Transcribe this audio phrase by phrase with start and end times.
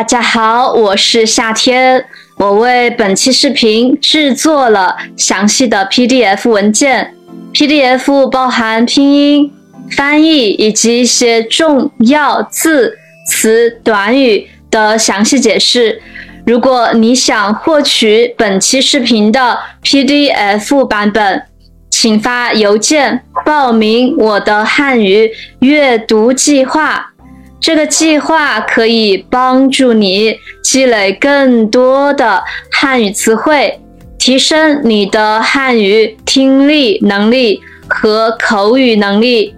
[0.00, 2.02] 大家好，我是夏天。
[2.38, 7.14] 我为本期视频制作了详细的 PDF 文件
[7.52, 9.52] ，PDF 包含拼音、
[9.94, 16.00] 翻译以及一些重要字词短语的详细解释。
[16.46, 21.42] 如果你想获取本期视频的 PDF 版本，
[21.90, 27.08] 请发邮件报名我的汉语阅读计划。
[27.60, 33.78] 这个计划可以帮助你积累更多的汉语词汇，
[34.18, 39.54] 提升你的汉语听力能力和口语能力。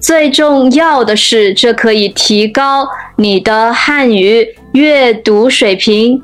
[0.00, 6.20] 最重要的是，这可以提高你的汉语阅读水平。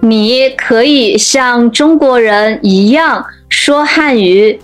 [0.00, 4.60] 你可以像中国人一样说汉语。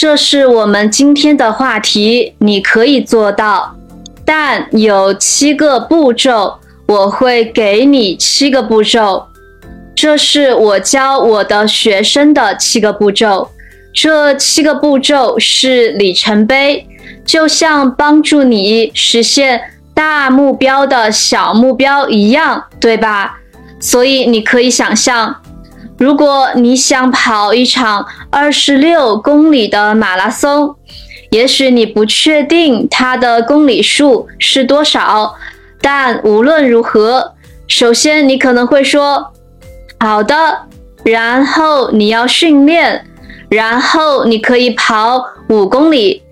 [0.00, 3.74] 这是我们今天的话题，你可以做到，
[4.24, 9.26] 但有七个步骤，我会给你七个步骤。
[9.96, 13.50] 这是我教我的学生的七个步骤，
[13.92, 16.86] 这七个步骤是里程碑，
[17.24, 19.60] 就像帮助你实现
[19.92, 23.40] 大目标的小目标一样，对吧？
[23.80, 25.34] 所以你可以想象。
[25.98, 30.76] 如果你想跑一场二十六公里的马拉松，
[31.30, 35.34] 也许你不确定它的公里数是多少，
[35.82, 37.34] 但无论如何，
[37.66, 39.32] 首先你可能会说
[39.98, 40.66] ：“好的。”
[41.04, 43.04] 然后你要训练，
[43.48, 46.22] 然后你可以跑五公里。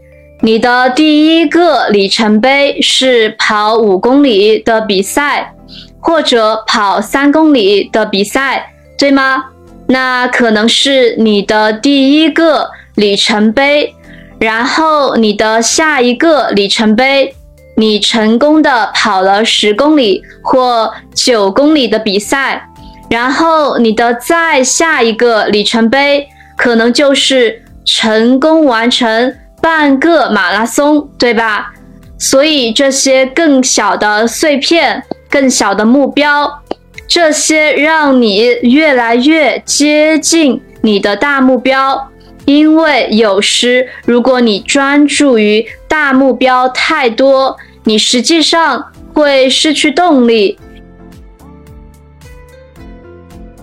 [0.42, 5.54] 你的第一个里程碑是跑五公里的比赛，
[6.00, 9.44] 或者跑三公里的比赛，对吗？
[9.88, 13.94] 那可能是你的第一个里程碑，
[14.38, 17.34] 然后你的下一个里程碑，
[17.76, 22.68] 你成功的跑了十公里或九公里的比赛，
[23.08, 31.72] 然后你的再下一个里程碑，可能就是成功完成半个马拉松，对吧？
[32.18, 36.62] 所以这些更小的碎片，更小的目标。
[37.08, 42.10] 这些让你越来越接近你的大目标，
[42.44, 50.58] 因为有时如果你专注于大目标太多，你实际上会失去动力，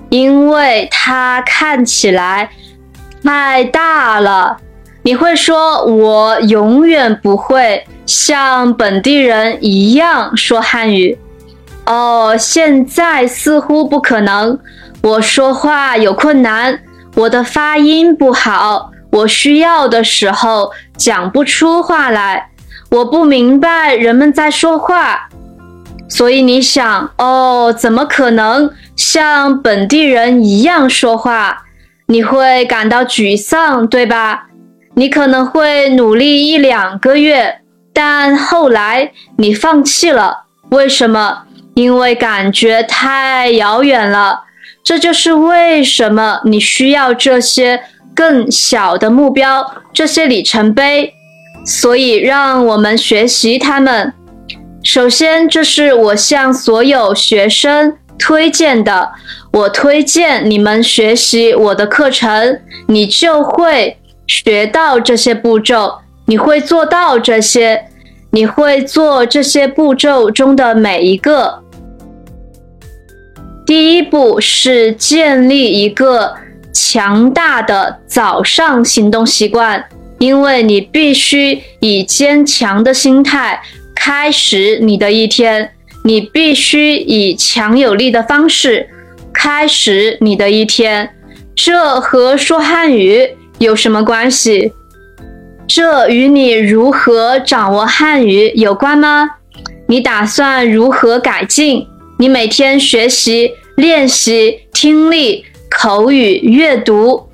[0.09, 2.49] 因为它看起来
[3.23, 4.57] 太大了。
[5.05, 11.17] 你会说：“我永远不会像本地人一样说汉语。”
[11.85, 14.57] 哦，现在似乎不可能。
[15.01, 16.79] 我说话有困难，
[17.15, 22.49] 我的发音不好，我需要的时候讲不出话来。
[22.89, 25.27] 我不明白人们在说话，
[26.07, 31.63] 所以你想，哦，怎么可能像本地人一样说话？
[32.07, 34.47] 你会感到沮丧，对吧？
[34.95, 37.61] 你可能会努力一两个月，
[37.91, 40.43] 但后来你放弃了。
[40.69, 41.43] 为什么？
[41.75, 44.43] 因为感觉太遥远了，
[44.83, 47.81] 这就是为什么你需要这些
[48.15, 51.13] 更小的目标，这些里程碑。
[51.65, 54.13] 所以，让我们学习他们。
[54.83, 59.13] 首先，这是我向所有学生推荐的。
[59.53, 63.97] 我推荐你们学习我的课程，你就会
[64.27, 67.85] 学到这些步骤，你会做到这些，
[68.31, 71.62] 你会做这些步骤中的每一个。
[73.65, 76.35] 第一步是建立一个
[76.73, 79.85] 强大的早上行动习惯，
[80.19, 83.61] 因为你必须以坚强的心态
[83.95, 85.71] 开始你的一天，
[86.03, 88.89] 你必须以强有力的方式
[89.33, 91.09] 开始你的一天。
[91.55, 94.73] 这和说汉语有什么关系？
[95.65, 99.29] 这与你如何掌握汉语有关吗？
[99.87, 101.87] 你打算如何改进？
[102.19, 107.27] 你每天学习、练习听力、口语、阅读，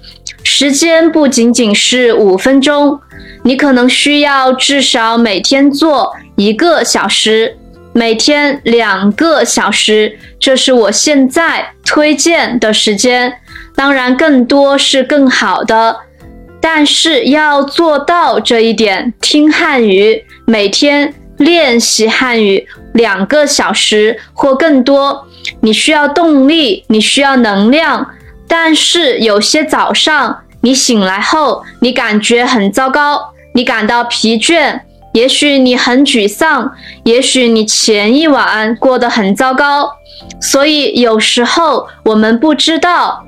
[0.44, 3.00] 时间不仅仅是五分钟，
[3.44, 7.58] 你可能需要至少每天做一个小时，
[7.94, 13.34] 每天两个小时，这是我现在推荐的时间。
[13.76, 15.98] 当然，更多是更好的，
[16.62, 21.14] 但是要做到这一点，听汉语，每天。
[21.40, 25.28] 练习汉语两个小时或更多，
[25.62, 28.10] 你需要动力，你需要能量。
[28.48, 34.82] 但是有些早上你醒来后，你感觉很糟糕，你感到疲倦，
[35.14, 36.72] 也许你很沮丧，
[37.04, 39.92] 也许你前一晚过得很糟糕，
[40.42, 43.24] 所以有时候我们不知道。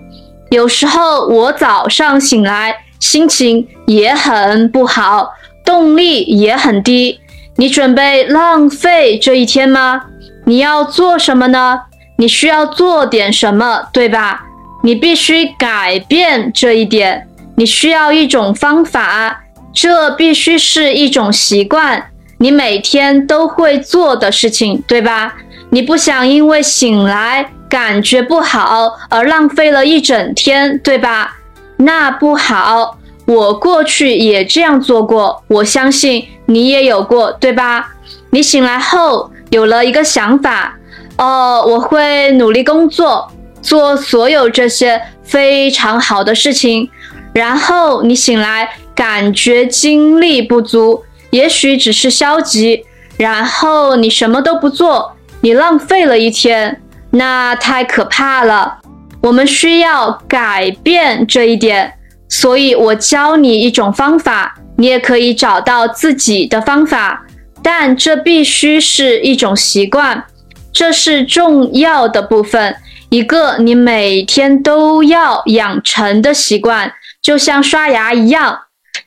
[0.49, 5.29] 有时候我早上醒来心情也很不好，
[5.63, 7.20] 动力也很低。
[7.57, 10.03] 你准备浪费这一天吗？
[10.45, 11.81] 你要做什么呢？
[12.17, 14.43] 你需要做点什么，对吧？
[14.83, 17.27] 你必须改变这一点。
[17.55, 19.43] 你需要一种方法，
[19.73, 22.09] 这必须是一种习惯，
[22.39, 25.35] 你每天都会做的事情，对吧？
[25.69, 27.51] 你不想因为醒来。
[27.69, 31.37] 感觉不好而浪费了一整天，对吧？
[31.77, 32.97] 那不好。
[33.25, 37.89] 我过去也这样做过，我相信你也有过，对吧？
[38.31, 40.77] 你醒来后有了一个想法，
[41.17, 43.31] 哦，我会努力工作，
[43.61, 46.89] 做所有这些非常好的事情。
[47.33, 52.85] 然后你醒来感觉精力不足，也许只是消极。
[53.17, 56.81] 然后你什么都不做，你浪费了一天。
[57.11, 58.79] 那太可怕了，
[59.21, 61.93] 我们需要改变这一点。
[62.31, 67.25] 所以我教你一种方法，你也可以找到自己的方法，
[67.61, 70.23] 但这必须是一种习惯，
[70.71, 72.77] 这是重要的部分，
[73.09, 78.61] 一个你每天都要养成的习惯，就像刷牙一样。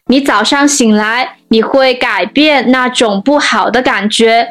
[0.08, 4.48] 你早上醒来，你会改变那种不好的感觉。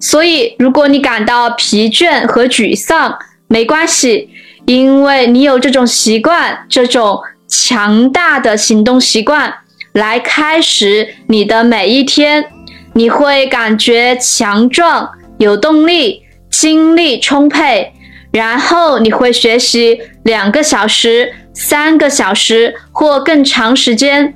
[0.00, 4.30] 所以，如果你感到疲倦和沮丧，没关系，
[4.66, 7.20] 因为你有这种习惯，这种
[7.52, 9.52] 强大的行动习惯
[9.92, 12.46] 来开始你的每一天，
[12.94, 17.92] 你会感觉强壮、有动力、精力充沛，
[18.32, 24.34] 然后你会学习两个小时、三个小时或更长时间，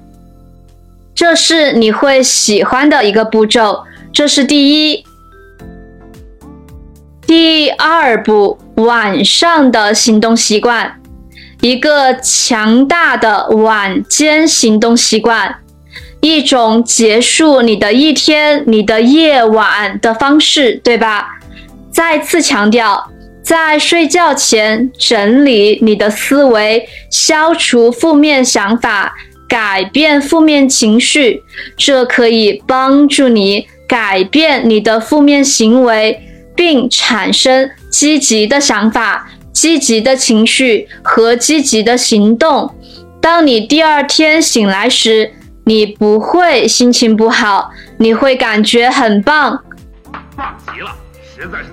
[1.15, 3.85] 这是你会喜欢的一个步骤。
[4.13, 5.07] 这是第一。
[7.27, 11.01] 第二步，晚上的行动习惯，
[11.67, 15.57] 一个强大的晚间行动习惯，
[16.21, 21.27] 一种结束你的一天、你的夜晚的方式，对吧？
[21.91, 23.11] 再次强调，
[23.43, 29.15] 在睡觉前整理你的思维，消除负面想法，
[29.49, 31.43] 改变负面情绪，
[31.77, 36.23] 这可以帮助你改变你的负面行为。
[36.57, 42.71] 并产生积极的想法、积极的情绪和积极的行动。
[43.23, 45.33] 当你第二天醒来时，
[45.65, 49.59] 你不会心情不好，你会感觉很棒。
[50.37, 50.95] 棒极了，
[51.35, 51.65] 实在是。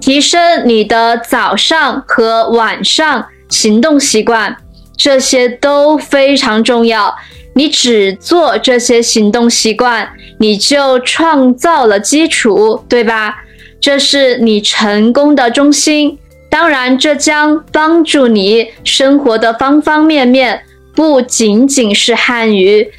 [0.00, 4.56] 提升你的早上和晚上行动习惯，
[4.96, 7.14] 这些都非常重要。
[7.54, 10.08] 你只做这些行动习惯，
[10.38, 13.44] 你就创造了基础，对吧？
[13.80, 16.18] 这是你成功的中心，
[16.50, 20.62] 当然，这将帮助你生活的方方面面，
[20.94, 22.90] 不仅仅是汉语。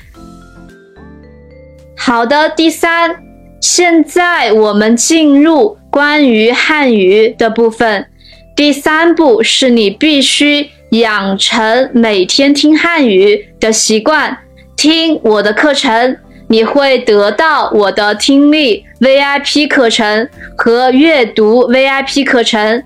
[1.97, 3.17] 好的，第三，
[3.59, 8.07] 现在我们进入关于汉语的部分。
[8.55, 14.37] 第三步是你必须养成每天听汉语的习惯，
[14.77, 16.17] 听我的课程。
[16.51, 20.27] 你会得到我的听力 VIP 课程
[20.57, 22.83] 和阅读 VIP 课程。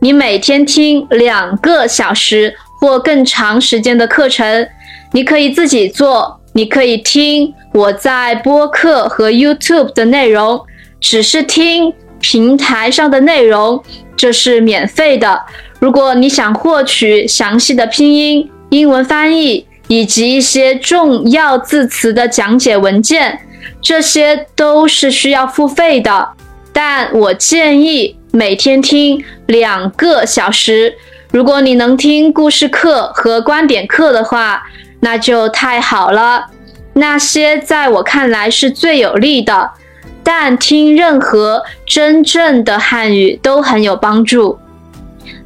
[0.00, 4.68] 你每天听两个小时或更长时间的课程，
[5.12, 10.60] 你可以自己做，你可以听我在播客和 YouTube 的内容，
[11.00, 13.82] 只是听平台上的内容，
[14.16, 15.42] 这是免费的。
[15.78, 19.66] 如果你想获取详细的拼音、英文翻译。
[19.90, 23.40] 以及一些重要字词的讲解文件，
[23.82, 26.28] 这些都是需要付费的。
[26.72, 30.94] 但我建议每天听两个小时。
[31.32, 34.62] 如果你能听故事课和观点课的话，
[35.00, 36.46] 那就太好了。
[36.92, 39.70] 那些在我看来是最有利的。
[40.22, 44.58] 但听任何真正的汉语都很有帮助。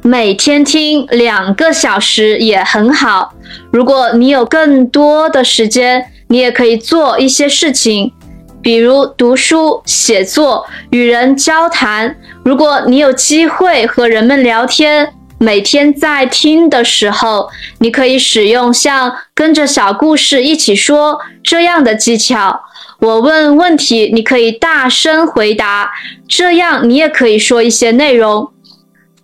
[0.03, 3.33] 每天听两个小时也很好。
[3.71, 8.13] 如果你有更多的时间，你也可以做一些事情，
[8.61, 12.15] 比如读书、写作、与人交谈。
[12.45, 17.49] 如果你有机会和人们聊天，每天在听的时候，
[17.79, 22.61] 你可以使用像跟着小故事一起说这样的技巧。
[22.99, 25.91] 我问问题，你可以大声回答，
[26.27, 28.51] 这样你也可以说一些内容。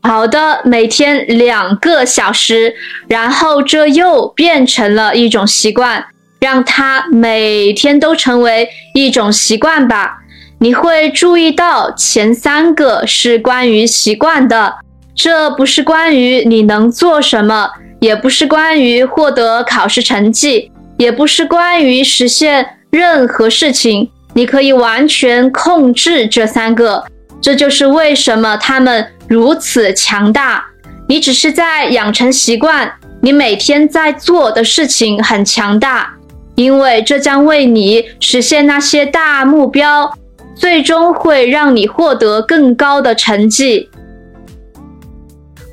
[0.02, 2.74] 好的，每天两个小时，
[3.08, 6.06] 然后这又变成了一种习惯。
[6.40, 10.21] 让它每天都成为一种习惯吧。
[10.64, 14.76] 你会注意到前三个是关于习惯的，
[15.16, 24.08] 这不是关于你能做什么，也不是关于获得考试成绩，也不是关于实现任何事情。
[24.36, 27.04] 你可以完全控制这三个，
[27.42, 30.64] 这就是为什么他们如此强大。
[31.08, 36.14] 你只是在养成习惯，你每天在做的事情很强大，
[36.54, 40.14] 因为这将为你实现那些大目标。
[40.62, 43.90] 最终会让你获得更高的成绩。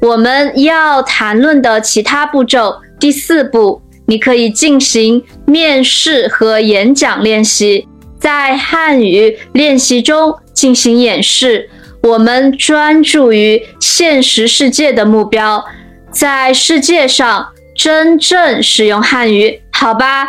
[0.00, 7.87] 我们要谈论的其他步骤，第四步，你可以进行面试和演讲练习，
[8.18, 11.68] 在汉语练习中进行演示。
[12.02, 15.62] 我们专注于现实世界的目标，
[16.11, 20.28] 在世界上真正使用汉语，好吧？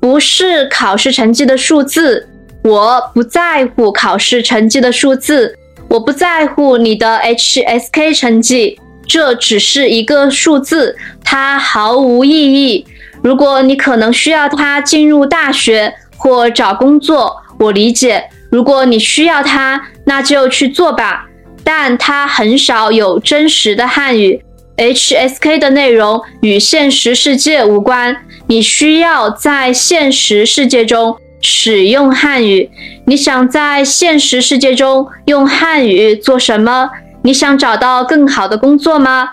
[0.00, 2.26] 不是考试成绩的数字。
[2.62, 5.56] 我不在乎考试成绩的数字，
[5.88, 12.86] 我不在乎你的 HSK 成绩，这只是一个数字，它毫无意义。
[13.22, 18.28] 如果你可能需要它进入大学或找工作，我理解。
[18.50, 21.26] 如果你需要它，那就去做吧。
[21.64, 24.42] 但它很少有真实的汉语
[24.76, 28.16] ，HSK 的内容与现实世界无关。
[28.46, 31.16] 你需要在现实世界中。
[31.40, 32.70] 使用汉语，
[33.06, 36.90] 你想在现实世界中用汉语做什么？
[37.22, 39.28] 你想找到更好的工作吗？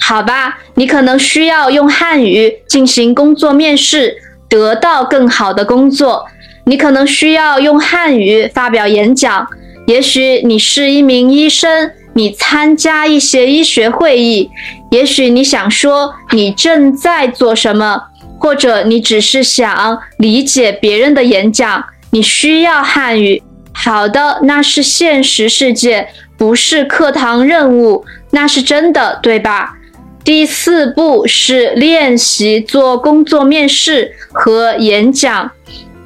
[0.00, 4.16] 好吧，你可能需要用汉语进行工作面试，
[4.48, 6.26] 得到更好的工作。
[6.64, 9.46] 你可能需要用汉语发表演讲。
[9.86, 14.50] 也许你是一名医生，你参加一些医学会议。
[14.90, 18.02] 也许你想说你正在做什么。
[18.38, 23.42] 或者你只是想理解别人的演讲，你需要汉语。
[23.72, 29.74] 好的，那是现实世界，不是课堂任务，那是真的，对吧？
[30.24, 35.50] 第四步是练习做工作面试和演讲。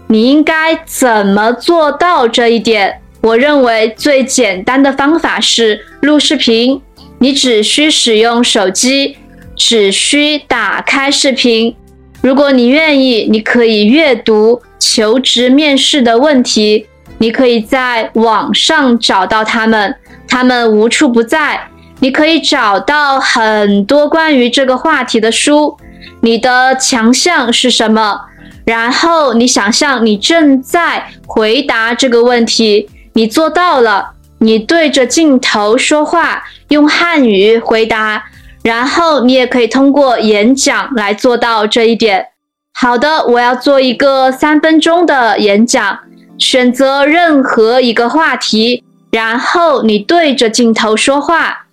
[0.08, 3.00] 你应该怎么做到这一点？
[3.22, 6.82] 我认为最简单的方法是录视频。
[7.18, 9.16] 你只需使用手机，
[9.54, 11.76] 只需打开视频。
[12.23, 16.87] 如果你愿意，你可以阅读求职面试的问题，
[17.19, 19.97] 你可以在网上找到他们，
[20.29, 21.69] 他们无处不在。
[22.00, 25.77] 你可以找到很多关于这个话题的书。
[26.23, 28.21] 你的强项是什么？
[28.65, 34.12] 然后你想象你正在回答这个问题，你做到了。
[34.39, 38.25] 你对着镜头说话，用汉语回答。
[38.62, 42.26] 然后你也可以通过演讲来做到这一点。
[42.73, 45.99] 好的，我要做一个三分钟的演讲，
[46.38, 51.67] 选择任何一个话题，然后你对着镜头说话。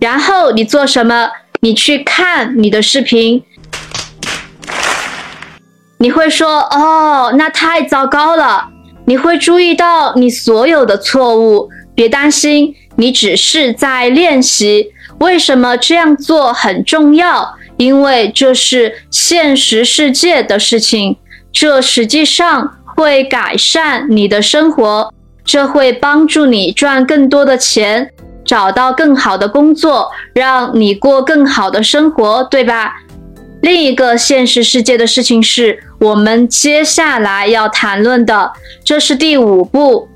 [0.00, 1.30] 然后你做什么？
[1.60, 3.42] 你去看你的视频，
[5.98, 8.68] 你会说：“哦，那太糟糕了。”
[9.06, 11.68] 你会注意到你所有的错误。
[11.94, 14.92] 别担心，你只是在练习。
[15.20, 17.54] 为什么这样做很重要？
[17.76, 21.16] 因为这是现实世界的事情，
[21.52, 25.12] 这实际上会改善你的生活，
[25.44, 28.10] 这会帮助你赚更多的钱，
[28.44, 32.94] 找到更好的工作，让你过更好的生活，对吧？
[33.62, 40.08] 另一个现实世界的事情是我们接下来要谈论的，这是第五步。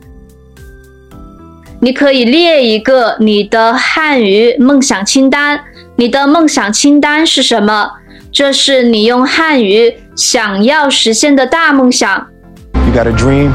[1.85, 5.61] 你可以列一个你的汉语梦想清单。
[5.97, 7.91] 你的梦想清单是什么？
[8.33, 12.26] 这是你用汉语想要实现的大梦想。
[12.73, 13.50] You got a dream.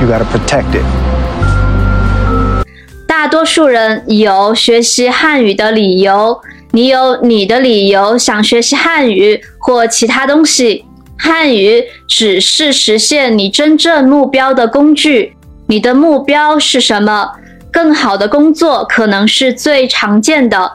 [0.00, 0.84] You got to protect it.
[3.04, 10.84] 大多数人有学习汉语的理由，你有你的理由想学习汉语或其他东西。
[11.18, 15.34] 汉语只是实现你真正目标的工具。
[15.70, 17.30] 你的目标是什么？
[17.70, 20.72] 更好的工作可能是最常见的，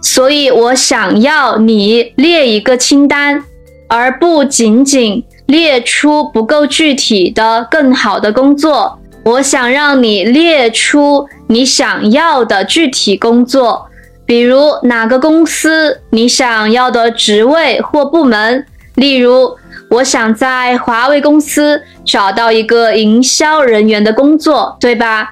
[0.00, 3.44] 所以我想要你列一个清单，
[3.86, 8.98] 而不仅仅列出不够具体的更好的工作。
[9.24, 13.90] 我想让你列出你想要的具体工作，
[14.24, 18.64] 比如哪个公司你想要的职位或部门。
[18.94, 19.56] 例如，
[19.90, 25.28] 我想在华为公司找到一个营销人员的工作，对吧？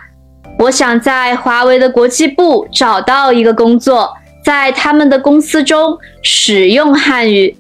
[0.59, 4.13] 我想在华为的国际部找到一个工作，
[4.45, 7.57] 在他们的公司中使用汉语。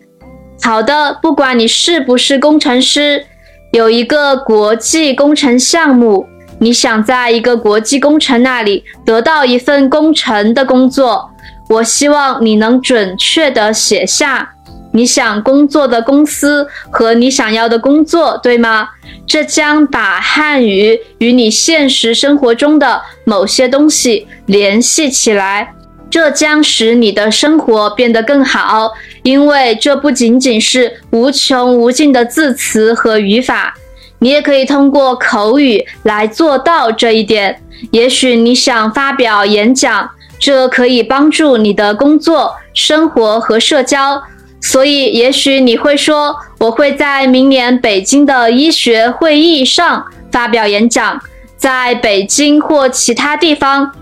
[0.61, 3.25] 好的，不管你是不是工程师，
[3.73, 6.26] 有一个国际工程项目，
[6.59, 11.31] 你想在一个国际工程那里得到一份工程的工作，
[11.69, 14.57] 我希望你能准确的写下
[14.92, 18.88] 你想工作的公司和你想要的工作，对吗？
[19.26, 25.75] 这将把汉语与你现实生活中的某些东西联系起来。
[26.11, 28.92] 这将使你的生活变得更好，
[29.23, 33.75] 因为这不仅仅是无穷无尽的字词和语法，
[34.21, 37.61] 你也可以通过口语来做到这一点。
[37.90, 44.23] 也许你想发表演讲，这可以帮助你的工作、生活和社交。
[44.60, 51.20] 所以，也许你会说：“我会在明年北京的医学会议上发表演讲，
[51.56, 53.92] 在北京或其他地方。”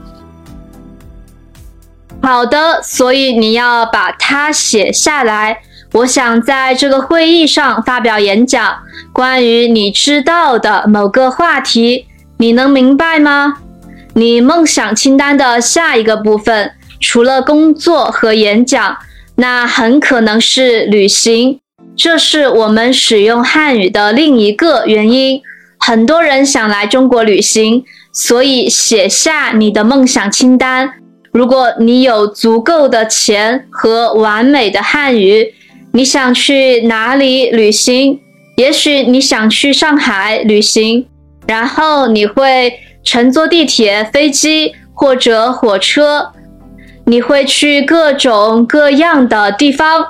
[2.22, 5.58] 好的，所以你要把它写下来。
[5.92, 8.78] 我想在这个会议上发表演讲，
[9.12, 12.06] 关于你知道的某个话题，
[12.38, 13.58] 你能明白吗？
[14.14, 18.96] 你梦想清单的下一个部分，除了工作和演讲，
[19.37, 21.61] 那很可能是旅行。
[21.97, 25.40] 这是我们使用汉语的另一个原因。
[25.78, 30.90] 很多人想来中国旅行，所以写下你的梦想清单。
[31.33, 35.55] 如果你有足够的钱和完美的汉语，
[35.93, 38.19] 你想去哪里旅行？
[38.57, 41.07] 也许你想去上海旅行，
[41.47, 46.33] 然后你会乘坐地铁、飞机或者火车，
[47.06, 50.06] 你会去各种各样的地方。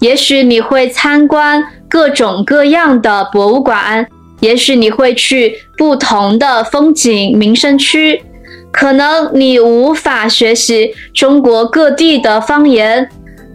[0.00, 4.06] 也许你会参观各种各样的博物馆，
[4.38, 8.22] 也许你会去不同的风景名胜区。
[8.70, 13.10] 可能你无法学习中国各地的方言，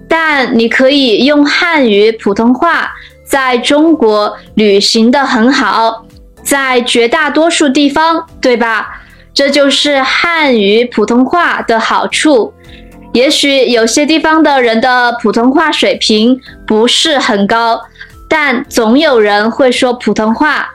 [0.09, 2.91] 但你可以用汉语普通话
[3.23, 6.05] 在中国旅行的很好，
[6.43, 9.01] 在绝大多数地方，对吧？
[9.33, 12.52] 这就是汉语普通话的好处。
[13.13, 17.81] 也许有些地方的人的普通话水平不是很高，
[18.27, 20.69] 但总有人会说普通话。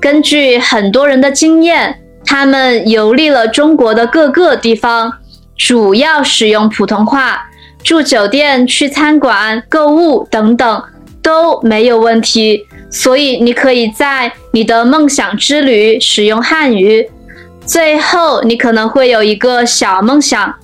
[0.00, 1.98] 根据很多人的经验。
[2.24, 5.12] 他们游历了中国的各个地方，
[5.56, 7.50] 主要使用普通话，
[7.82, 10.84] 住酒店、去餐馆、购物等等
[11.20, 12.64] 都没有问题。
[12.88, 17.10] 所以你可以在你的梦想之旅使用汉语。
[17.66, 20.54] 最后，你可能会有一个小梦想，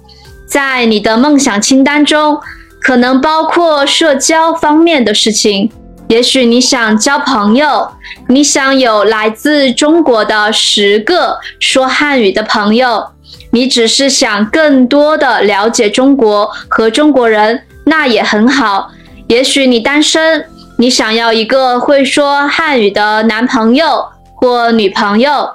[0.48, 2.40] 在你的梦想清单中
[2.80, 5.70] 可能包括社交方面的事情。
[6.08, 7.92] 也许你想交朋友，
[8.28, 13.08] 你想有来自中国的十个说汉语的朋友，
[13.52, 18.90] 你只是想更多的了解中国和中国人，那也很好。
[19.26, 20.46] 也许你单身，
[20.78, 24.06] 你想要一个会说汉语的男朋友
[24.36, 25.50] 或女朋友，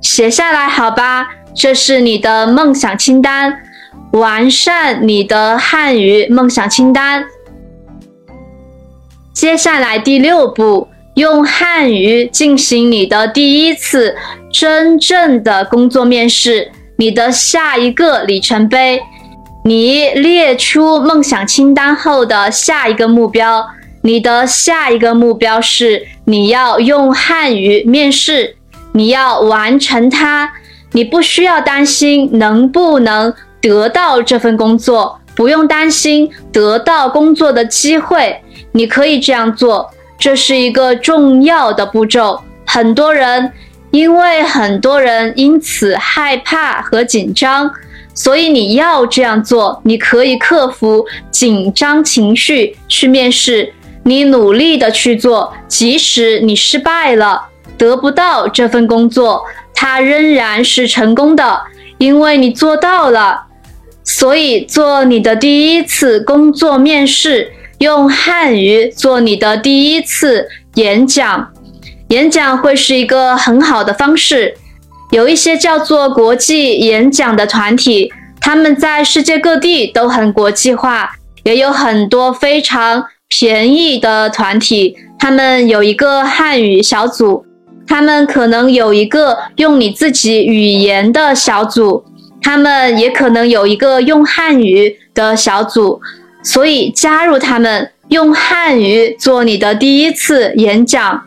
[0.00, 3.56] 写下来好吧，这是你的梦想清单，
[4.12, 7.24] 完善你的汉语梦想清单。
[9.32, 14.14] 接下来第六步，用汉语进行你的第一次
[14.52, 16.70] 真正的工作面试。
[16.98, 19.02] 你的下一个里程碑，
[19.64, 23.66] 你列出梦想清单后的下一个目标。
[24.02, 28.56] 你的下一个目标是你要用汉语面试，
[28.92, 30.52] 你要完成它。
[30.92, 38.42] 你不需要担心能不能得到这份工作，不用担心得到工作的机会。
[38.72, 42.40] 你可以这样做，这是一个重要的步骤。
[42.66, 43.52] 很多人
[43.90, 47.70] 因为很多人因此害怕和紧张，
[48.14, 49.80] 所以你要这样做。
[49.84, 53.72] 你可以克服紧张情绪去面试，
[54.04, 57.48] 你努力的去做，即使你失败了，
[57.78, 59.44] 得不到这份工作，
[59.74, 61.62] 它仍然是成功的，
[61.98, 63.44] 因为你做到了。
[64.04, 67.52] 所以做你的第一次工作面试。
[67.78, 71.52] 用汉语做你的第一次演讲，
[72.10, 74.54] 演讲会是一个很好的方式。
[75.10, 81.10] 有一些叫做国际演讲的团体，他们在世界各地都很国际化，
[81.42, 84.96] 也有很多非常便宜的团体。
[85.18, 87.44] 他们有一个汉语小组，
[87.88, 92.04] 他们可能有一个用你自己语言的小组，
[92.42, 96.00] 他们也可能有一个用汉语的小组。
[96.44, 101.22] 所以加入他们，用汉语做你的第一次演讲，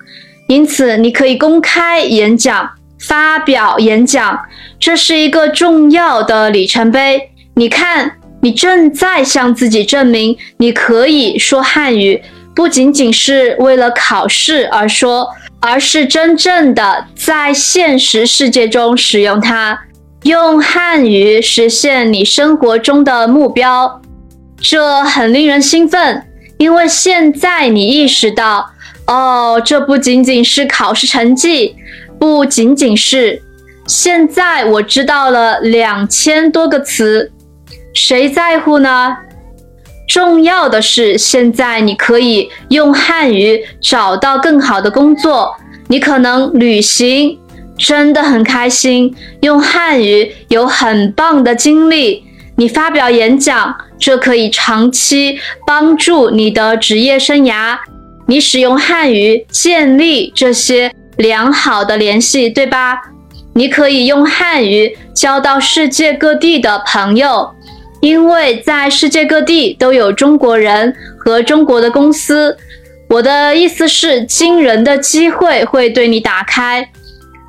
[0.50, 4.38] 因此你可以公开演讲、发表演讲，
[4.78, 7.30] 这是一个重要的里程碑。
[7.56, 12.22] 你看，你正在向自己证明你可以说汉语，
[12.54, 15.30] 不仅仅是为了考试而说，
[15.62, 19.80] 而是真正的在现实世界中使用它，
[20.26, 24.02] 用汉语实现你生活中的目标。
[24.60, 26.26] 这很令人兴奋，
[26.58, 28.72] 因为现在你意识到，
[29.06, 31.76] 哦，这不仅仅是考试成绩，
[32.18, 33.40] 不仅仅是。
[33.86, 37.32] 现在我知道了两千多个词，
[37.94, 39.16] 谁在乎呢？
[40.08, 45.56] 重要的是，现在你可以用汉语找到更好的工作。
[45.88, 47.38] 你可能旅行，
[47.78, 52.24] 真的很开心，用汉语有很棒的经历。
[52.58, 57.78] 你发表演讲，这可以长期帮助你的职业生涯。
[58.28, 63.02] 你使用汉语建立这些良好的联系，对吧？
[63.54, 67.52] 你可以用汉语交到世界各地的朋友。
[68.02, 72.56] 因为在世界各地都有中国人和中国的公司，
[73.10, 76.88] 我的意思是，惊人的机会会对你打开。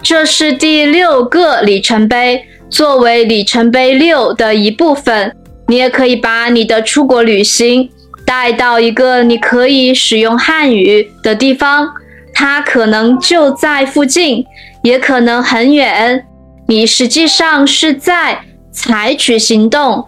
[0.02, 5.34] 这是第六个里程碑，作为里程碑六的一部分，
[5.66, 7.90] 你也可以把你的出国旅行
[8.24, 11.88] 带到一个你可以使用汉语的地方，
[12.32, 14.44] 它可能就在附近，
[14.82, 16.24] 也可能很远。
[16.68, 20.06] 你实际上是在采取行动。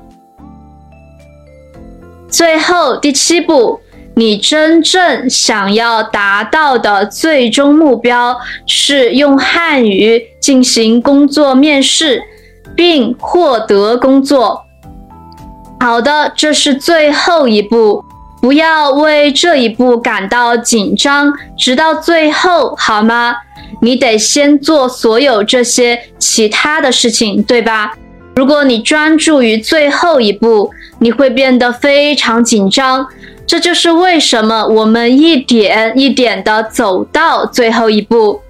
[2.29, 3.81] 最后第七步，
[4.19, 12.25] 你真正想要达到的最终目标是用汉语进行工作面试，
[12.75, 14.65] 并获得工作。
[15.79, 18.05] 好的，这是最后一步，
[18.43, 23.37] 不要为这一步感到紧张，直到最后，好吗？
[23.81, 27.93] 你得先做所有这些其他的事情，对吧？
[28.35, 33.07] 如果你专注于最后一步，你会变得非常紧张，
[33.49, 38.43] 这就是为什么我们一点一点的走到最后一步。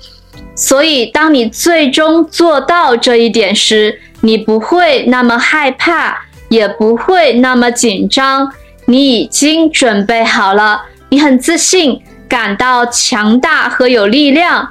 [0.57, 8.53] 所以，当你最终做到这一点时，你不会那么害怕，也不会那么紧张。
[8.87, 14.71] 你已经准备好了，你很自信，感到强大和有力量。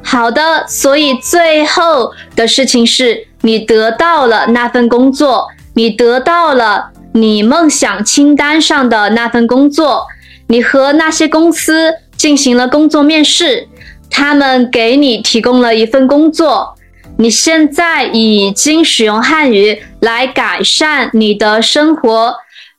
[0.00, 3.26] 好的，所以最后的事情是。
[3.42, 5.46] 你得到了那份工作，
[5.78, 10.08] 你得到了你梦想清单上的那份工作，
[10.48, 13.68] 你和那些公司进行了工作面试，
[14.10, 16.74] 他们给你提供了一份工作，
[17.18, 22.34] 你现在已经使用汉语来改善你的生活，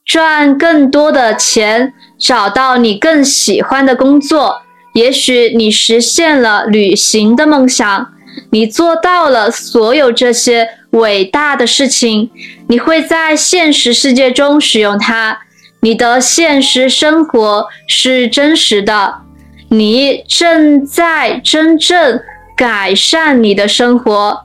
[0.05, 8.09] 赚更多的钱，找到你更喜欢的工作，也许你实现了旅行的梦想。
[8.51, 12.29] 你做到了所有这些伟大的事情，
[12.67, 15.39] 你会在现实世界中使用它。
[15.81, 19.21] 你的现实生活是真实的，
[19.69, 22.19] 你正在真正
[22.57, 24.41] 改善你的生活。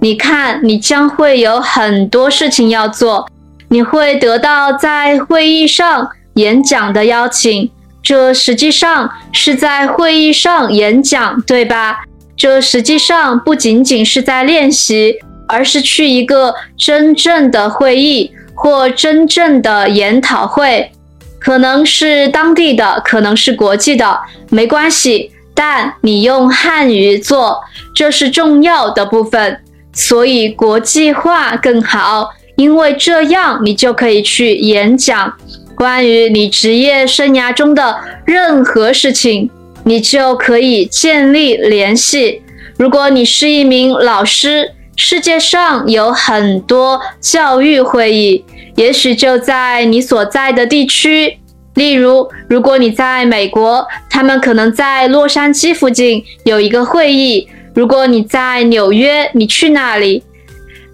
[0.00, 3.28] 你看，你将会有很多事情要做，
[3.68, 7.70] 你会得到在会议上演讲的邀请，
[8.02, 12.04] 这实际上是在会议上演讲，对吧？
[12.36, 15.16] 这实际上不仅仅是在练习，
[15.48, 20.92] 而是去一个真正的会议或真正的研讨会，
[21.40, 25.32] 可能是当地的，可能是国际的，没关系。
[25.54, 27.60] 但你用汉语做，
[27.94, 29.60] 这是重要的部分，
[29.92, 35.34] 所以国际化更好，因为这样你就可以去演讲
[35.74, 39.50] 关于你职业生涯中的任何事情。
[39.84, 42.42] 你就可以建立联系。
[42.76, 51.38] 如果你是一名老师，世界上有很多教育会议，也许就在你所在的地区。
[51.74, 60.24] 例如，如果你在美国，他们可能在洛杉矶附近有一个会议；如果你在纽约，你去那里，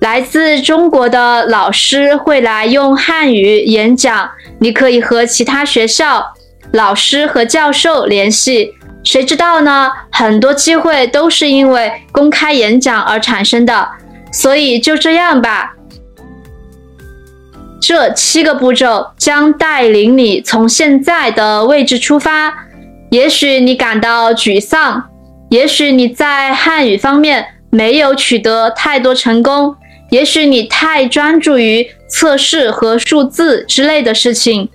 [0.00, 4.30] 来自中国的老师会来用汉语演讲。
[4.58, 6.22] 你可以和其他学校
[6.72, 8.74] 老师和教授联系。
[9.04, 9.92] 谁知道呢？
[10.10, 13.86] 很多机会都是因为公开演讲而产生的，
[14.32, 15.74] 所以就这样吧。
[17.80, 22.54] 这七个步骤将带领你从现在的位置出发。
[23.10, 25.04] 也许你感到沮丧，
[25.50, 29.76] 也许你在汉语方面没有取得太多成功，
[30.10, 34.70] 也许你太专注于测试和数字之类的事情。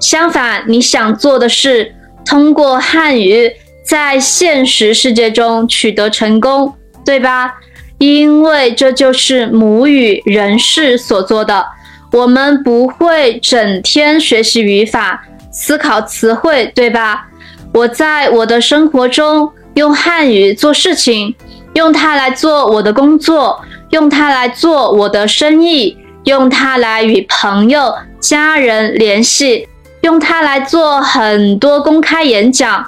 [0.00, 1.94] 相反，你想做的是。
[2.24, 3.52] 通过汉语
[3.84, 7.54] 在现实世界中取得成功，对吧？
[7.98, 11.64] 因为这就是母语人士所做的。
[12.12, 17.26] 我们不会整天学习语法、思考词汇，对吧？
[17.72, 21.34] 我在我的生活中用汉语做事情，
[21.74, 29.66] 用它来做我的工作，用它来做我的生意，用它来与朋友、家人联系，
[30.02, 32.86] 用它来做很多公开演讲。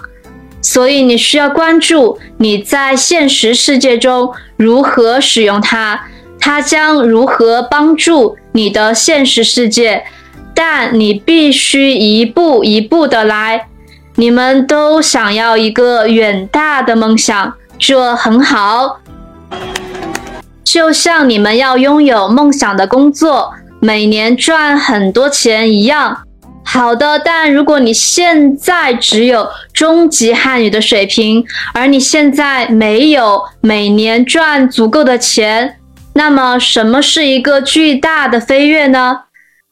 [0.62, 6.00] 所以你需要关注你在现实世界中如何使用它，
[6.38, 10.05] 它将如何帮助你的现实世界。
[10.55, 13.66] 但你必须一步一步的来。
[14.14, 19.00] 你们都想要一个远大的梦想，这很好。
[20.62, 26.20] 就像你们要拥有梦想的工作，每年赚很多钱一样。
[26.74, 35.78] 好的，但如果你现在只有中级汉语的水平，而你现在没有每年赚足够的钱，
[36.14, 39.20] 那么什么是一个巨大的飞跃呢？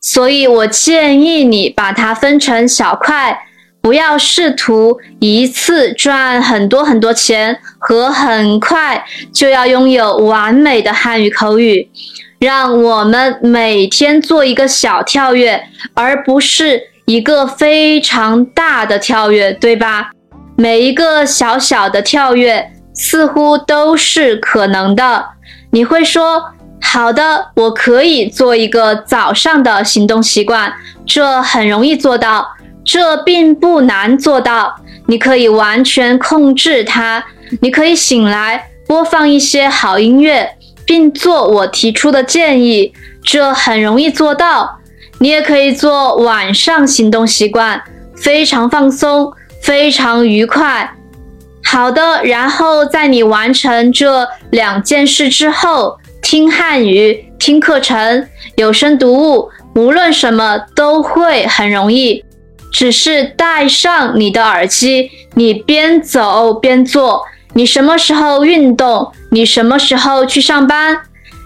[0.01, 3.47] 所以我建议你把它分成小块。
[3.81, 11.91] 不要试图一次赚很多很多钱和很快就要拥有完美的汉语口语。
[12.39, 15.61] 让我们每天做一个小跳跃，
[15.95, 20.11] 而不是一个非常大的跳跃，对吧？
[20.57, 25.25] 每一个小小的跳跃似乎都是可能的。
[25.71, 26.43] 你会说
[26.81, 30.73] ：“好的，我可以做一个早上的行动习惯，
[31.07, 34.75] 这很容易做到。”这并不难做到，
[35.07, 37.25] 你可以完全控制它。
[37.61, 44.81] 你可以醒来，播放一些好音乐，并做我提出的建议，这很容易做到。
[45.23, 47.81] 你也可以做晚上行动习惯，
[48.17, 49.33] 非常放松，
[49.63, 50.95] 非常愉快。
[51.63, 62.25] 好的，然后在你完成这两件事之后，听汉语、听课程、有声读物，无论什么都会很容易。
[62.73, 67.23] 只是戴上你的耳机，你边走边做。
[67.53, 69.13] 你什么时候运动？
[69.31, 71.03] 你什么时候去上班？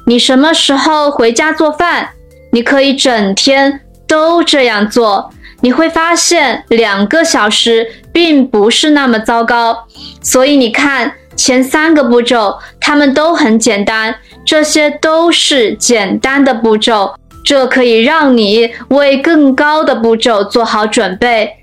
[0.07, 2.13] 你什么时候回家做饭？
[2.57, 5.31] 你可以整天都这样做。
[5.61, 9.87] 你会发现两个小时并不是那么糟糕。
[10.23, 17.15] 所以你看，前三个步骤它们都很简单，这些都是简单的步骤。
[17.45, 21.57] 这可以让你为更高的步骤做好准备。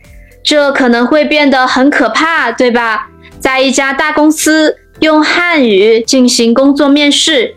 [0.43, 3.08] 这可能会变得很可怕，对吧？
[3.39, 7.56] 在一家大公司用汉语进行工作面试，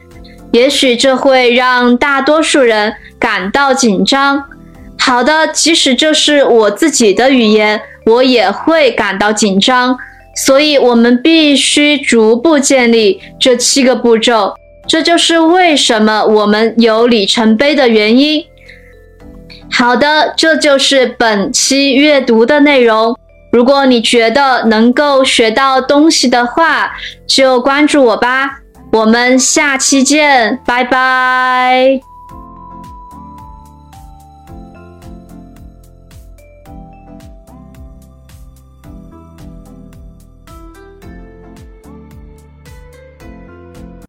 [0.52, 4.44] 也许这会让大多数人感到紧张。
[4.98, 9.96] 好的，即使这是我自己的语言，我也会感到紧张。
[10.44, 14.54] 所以，我们必须逐步建立这七个步骤。
[14.86, 18.44] 这就是为什么我们有里程碑的原因。
[19.70, 23.16] 好的，这就是本期阅读的内容。
[23.50, 26.92] 如果你觉得能够学到东西的话，
[27.26, 28.60] 就关注我吧。
[28.92, 32.15] 我们下期见，拜拜。